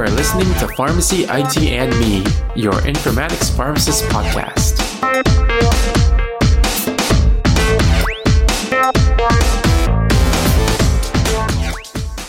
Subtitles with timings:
[0.00, 2.24] are listening to Pharmacy IT and Me,
[2.56, 4.78] your informatics pharmacist podcast.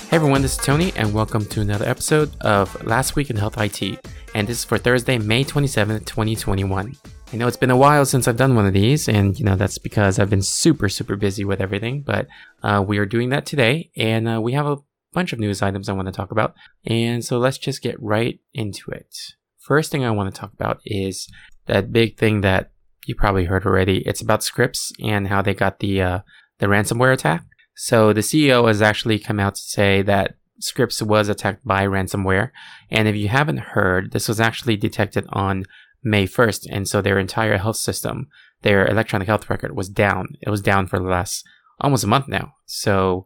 [0.09, 3.57] Hey everyone, this is Tony, and welcome to another episode of Last Week in Health
[3.57, 4.05] IT.
[4.35, 6.93] And this is for Thursday, May 27th, 2021.
[7.31, 9.55] I know it's been a while since I've done one of these, and you know
[9.55, 12.01] that's because I've been super, super busy with everything.
[12.01, 12.27] But
[12.63, 14.79] uh, we are doing that today, and uh, we have a
[15.13, 16.55] bunch of news items I want to talk about.
[16.85, 19.15] And so let's just get right into it.
[19.59, 21.27] First thing I want to talk about is
[21.67, 22.71] that big thing that
[23.05, 23.99] you probably heard already.
[24.07, 26.19] It's about Scripps and how they got the uh,
[26.59, 27.43] the ransomware attack.
[27.75, 32.51] So the CEO has actually come out to say that Scripps was attacked by ransomware.
[32.89, 35.65] And if you haven't heard, this was actually detected on
[36.03, 36.67] May 1st.
[36.69, 38.27] And so their entire health system,
[38.61, 40.35] their electronic health record was down.
[40.41, 41.43] It was down for the last
[41.79, 42.53] almost a month now.
[42.65, 43.25] So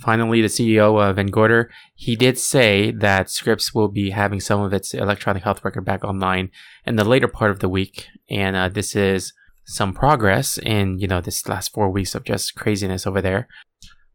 [0.00, 4.72] finally, the CEO of VanGorder, he did say that Scripps will be having some of
[4.72, 6.50] its electronic health record back online
[6.86, 8.08] in the later part of the week.
[8.28, 9.32] And uh, this is
[9.64, 13.48] some progress in, you know, this last four weeks of just craziness over there.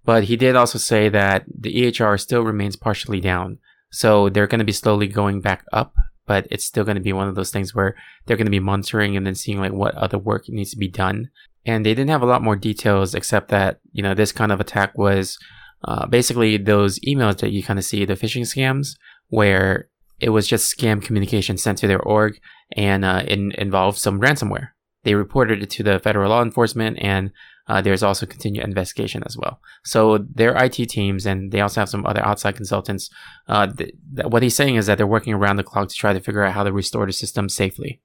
[0.03, 3.59] But he did also say that the EHR still remains partially down.
[3.91, 5.93] So they're going to be slowly going back up
[6.25, 8.59] but it's still going to be one of those things where they're going to be
[8.59, 11.29] monitoring and then seeing like what other work needs to be done.
[11.65, 14.59] And they didn't have a lot more details except that, you know, this kind of
[14.59, 15.37] attack was
[15.85, 18.95] uh, basically those emails that you kind of see, the phishing scams,
[19.29, 22.39] where it was just scam communication sent to their org
[22.75, 24.69] and uh, it involved some ransomware.
[25.03, 27.31] They reported it to the federal law enforcement and
[27.67, 29.59] uh, there's also continued investigation as well.
[29.83, 33.09] So their IT teams and they also have some other outside consultants.
[33.47, 36.13] Uh, th- th- what he's saying is that they're working around the clock to try
[36.13, 38.01] to figure out how to restore the system safely.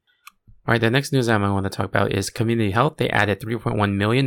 [0.67, 2.97] All right, the next news item I want to talk about is Community Health.
[2.97, 4.27] They added $3.1 million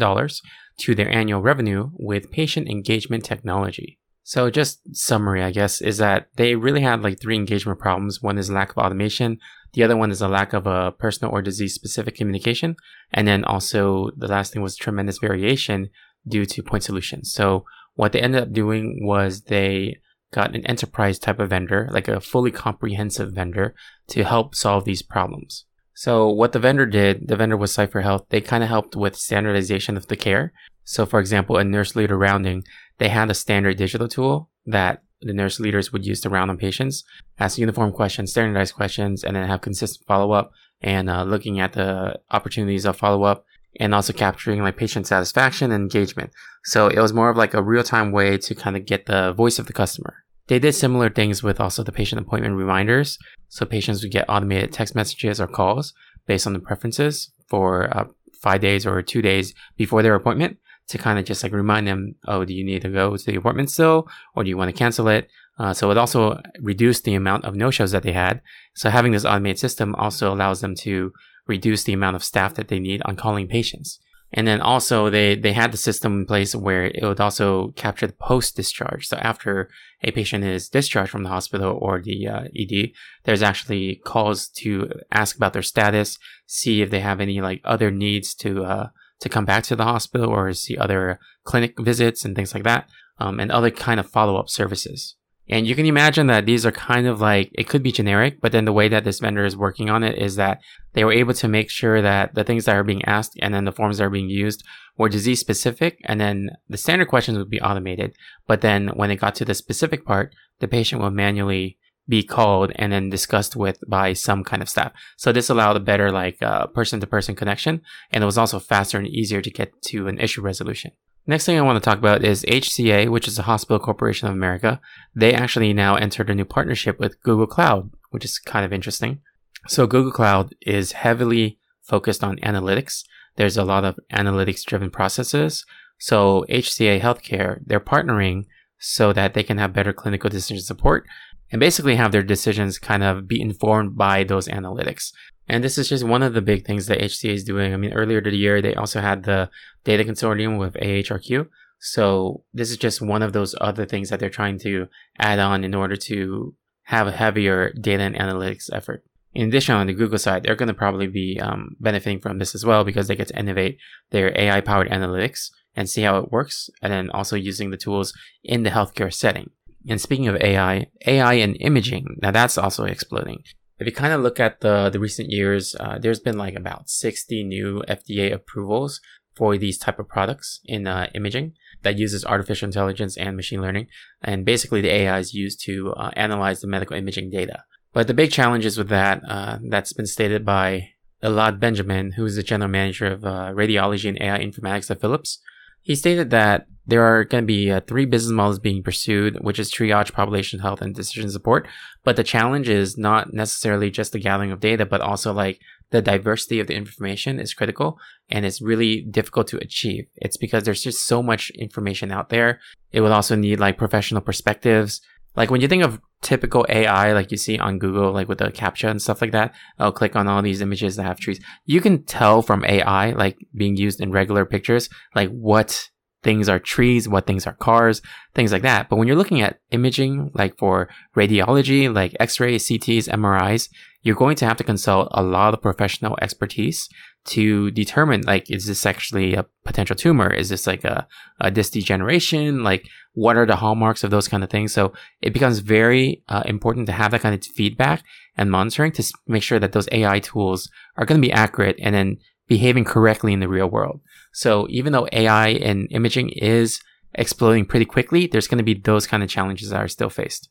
[0.78, 4.00] to their annual revenue with patient engagement technology.
[4.24, 8.22] So just summary, I guess, is that they really had like three engagement problems.
[8.22, 9.38] One is lack of automation.
[9.74, 12.78] The other one is a lack of a personal or disease specific communication.
[13.12, 15.90] And then also the last thing was tremendous variation
[16.28, 17.34] due to point solutions.
[17.34, 17.66] So
[17.96, 19.97] what they ended up doing was they
[20.31, 23.76] got an enterprise type of vendor, like a fully comprehensive vendor
[24.08, 25.66] to help solve these problems.
[25.94, 28.26] So what the vendor did, the vendor was Cipher Health.
[28.30, 30.53] They kind of helped with standardization of the care.
[30.84, 32.64] So for example, in nurse leader rounding,
[32.98, 36.58] they had a standard digital tool that the nurse leaders would use to round on
[36.58, 37.04] patients,
[37.40, 40.52] ask uniform questions, standardized questions, and then have consistent follow up
[40.82, 43.46] and uh, looking at the opportunities of follow up
[43.80, 46.32] and also capturing like patient satisfaction and engagement.
[46.66, 49.34] So it was more of like a real time way to kind of get the
[49.34, 50.24] voice of the customer.
[50.48, 53.18] They did similar things with also the patient appointment reminders.
[53.48, 55.94] So patients would get automated text messages or calls
[56.28, 58.06] based on the preferences for uh,
[58.42, 60.58] five days or two days before their appointment
[60.90, 63.36] to kind of just like remind them, oh, do you need to go to the
[63.36, 65.30] appointment still, or do you want to cancel it?
[65.58, 68.42] Uh, so it also reduced the amount of no-shows that they had.
[68.76, 71.14] So having this automated system also allows them to
[71.48, 74.00] reduce the amount of staff that they need on calling patients.
[74.36, 78.08] And then also they, they had the system in place where it would also capture
[78.08, 79.08] the post discharge.
[79.08, 79.70] So after
[80.02, 82.92] a patient is discharged from the hospital or the uh, ED,
[83.26, 86.18] there's actually calls to ask about their status,
[86.48, 88.88] see if they have any like other needs to, uh,
[89.19, 92.90] to come back to the hospital or see other clinic visits and things like that,
[93.19, 95.16] um, and other kind of follow up services.
[95.50, 98.53] And you can imagine that these are kind of like, it could be generic, but
[98.53, 100.62] then the way that this vendor is working on it is that
[100.94, 103.66] they were able to make sure that the things that are being asked and then
[103.66, 104.63] the forms that are being used
[104.97, 106.00] were disease specific.
[106.06, 108.16] And then the standard questions would be automated.
[108.47, 111.78] But then when it got to the specific part, the patient will manually
[112.08, 114.91] be called and then discussed with by some kind of staff.
[115.18, 116.40] So this allowed a better like
[116.74, 117.81] person to person connection
[118.12, 120.91] and it was also faster and easier to get to an issue resolution.
[121.25, 124.34] Next thing I want to talk about is HCA, which is the Hospital Corporation of
[124.34, 124.81] America.
[125.16, 129.22] They actually now entered a new partnership with Google Cloud, which is kind of interesting.
[129.70, 133.06] So Google Cloud is heavily focused on analytics.
[133.38, 135.66] There's a lot of analytics driven processes.
[135.97, 138.44] So HCA Healthcare, they're partnering
[138.78, 141.05] so that they can have better clinical decision support
[141.53, 145.14] and basically have their decisions kind of be informed by those analytics.
[145.47, 147.73] And this is just one of the big things that HCA is doing.
[147.73, 149.52] I mean, earlier the year, they also had the
[149.84, 151.47] data consortium with AHRQ.
[151.79, 154.88] So this is just one of those other things that they're trying to
[155.20, 156.55] add on in order to
[156.85, 159.03] have a heavier data and analytics effort.
[159.35, 162.55] In addition, on the Google side, they're going to probably be um, benefiting from this
[162.55, 163.78] as well because they get to innovate
[164.09, 168.14] their AI powered analytics and see how it works, and then also using the tools
[168.44, 169.52] in the healthcare setting.
[169.88, 173.44] And speaking of AI, AI and imaging, now that's also exploding.
[173.80, 176.90] If you kind of look at the, the recent years, uh, there's been like about
[176.90, 179.02] 60 new FDA approvals
[179.35, 181.53] for these type of products in uh, imaging.
[181.82, 183.88] that uses artificial intelligence and machine learning.
[184.22, 187.64] And basically, the AI is used to uh, analyze the medical imaging data.
[187.91, 190.91] But the big challenges with that, uh, that's been stated by
[191.22, 195.40] Elad Benjamin, who is the general manager of uh, radiology and AI informatics at Philips.
[195.84, 199.59] He stated that there are going to be uh, three business models being pursued, which
[199.59, 201.68] is triage, population health, and decision support.
[202.03, 205.59] But the challenge is not necessarily just the gathering of data, but also like
[205.91, 210.08] the diversity of the information is critical and it's really difficult to achieve.
[210.16, 212.59] It's because there's just so much information out there.
[212.91, 215.02] It would also need like professional perspectives.
[215.35, 218.52] Like when you think of typical AI, like you see on Google, like with the
[218.52, 221.40] CAPTCHA and stuff like that, I'll click on all these images that have trees.
[221.66, 225.90] You can tell from AI, like being used in regular pictures, like what
[226.24, 228.02] things are trees, what things are cars,
[228.34, 228.90] things like that.
[228.90, 233.70] But when you're looking at imaging, like for radiology, like x-ray, CTs, MRIs,
[234.02, 236.88] you're going to have to consult a lot of professional expertise
[237.25, 240.31] to determine like is this actually a potential tumor?
[240.34, 241.08] Is this like a,
[241.40, 242.64] a disc degeneration?
[242.64, 244.73] Like what are the hallmarks of those kind of things?
[244.73, 248.03] So it becomes very uh, important to have that kind of feedback
[248.37, 251.96] and monitoring to make sure that those ai tools are going to be accurate and
[251.96, 252.17] then
[252.47, 254.02] behaving correctly in the real world.
[254.34, 256.81] So even though ai and imaging is
[257.15, 260.50] exploding pretty quickly there's going to be those kind of challenges that are still faced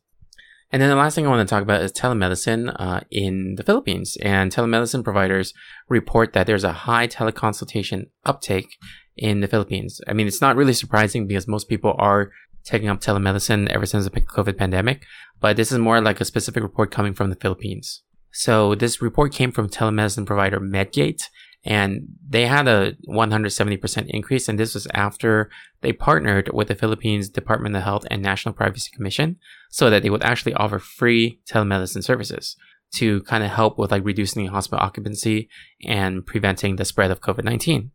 [0.72, 3.62] and then the last thing I want to talk about is telemedicine uh, in the
[3.62, 4.16] Philippines.
[4.22, 5.52] And telemedicine providers
[5.88, 8.78] report that there's a high teleconsultation uptake
[9.16, 10.00] in the Philippines.
[10.08, 12.30] I mean, it's not really surprising because most people are
[12.64, 15.04] taking up telemedicine ever since the COVID pandemic,
[15.40, 18.02] but this is more like a specific report coming from the Philippines.
[18.32, 21.24] So this report came from telemedicine provider Medgate,
[21.64, 25.48] and they had a 170% increase and this was after
[25.80, 29.36] they partnered with the Philippines Department of Health and National Privacy Commission
[29.70, 32.56] so that they would actually offer free telemedicine services
[32.94, 35.48] to kind of help with like reducing hospital occupancy
[35.84, 37.90] and preventing the spread of COVID-19.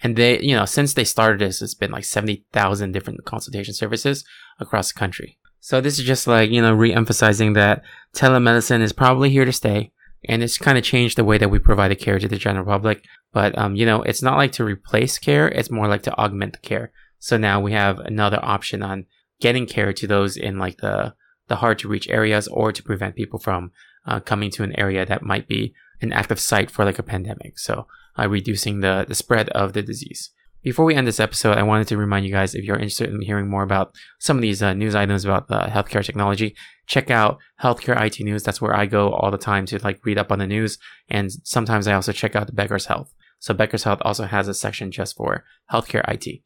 [0.00, 4.24] And they, you know, since they started this, it's been like 70,000 different consultation services
[4.60, 5.38] across the country.
[5.60, 7.82] So this is just like, you know, re-emphasizing that
[8.14, 9.92] telemedicine is probably here to stay
[10.24, 12.64] and it's kind of changed the way that we provide the care to the general
[12.64, 13.04] public.
[13.32, 16.54] But um, you know, it's not like to replace care; it's more like to augment
[16.54, 16.92] the care.
[17.18, 19.06] So now we have another option on
[19.40, 21.14] getting care to those in like the
[21.48, 23.72] the hard to reach areas, or to prevent people from
[24.06, 27.58] uh, coming to an area that might be an active site for like a pandemic.
[27.58, 27.86] So
[28.18, 30.30] uh, reducing the the spread of the disease.
[30.62, 33.22] Before we end this episode, I wanted to remind you guys if you're interested in
[33.22, 36.56] hearing more about some of these uh, news items about uh, healthcare technology,
[36.88, 38.42] check out Healthcare IT News.
[38.42, 41.30] That's where I go all the time to like read up on the news, and
[41.44, 43.14] sometimes I also check out the Becker's Health.
[43.38, 46.42] So Becker's Health also has a section just for healthcare IT.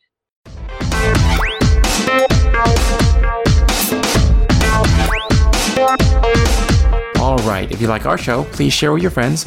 [7.18, 9.46] Alright, if you like our show, please share with your friends,